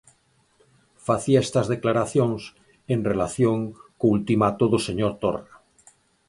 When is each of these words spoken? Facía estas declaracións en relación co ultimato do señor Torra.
Facía 1.07 1.39
estas 1.45 1.67
declaracións 1.73 2.41
en 2.93 2.99
relación 3.11 3.57
co 3.99 4.07
ultimato 4.17 4.63
do 4.73 4.79
señor 4.87 5.11
Torra. 5.21 5.55